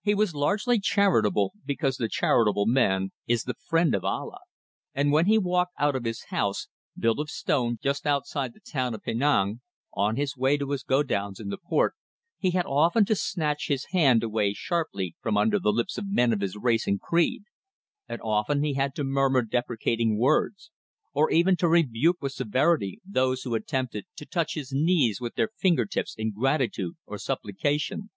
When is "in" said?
11.38-11.50, 26.16-26.32